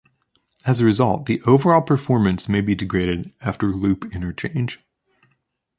As 0.65 0.81
a 0.81 0.85
result, 0.85 1.27
the 1.27 1.43
overall 1.43 1.83
performance 1.83 2.49
may 2.49 2.61
be 2.61 2.73
degraded 2.73 3.33
after 3.41 3.67
loop 3.67 4.11
interchange. 4.15 4.79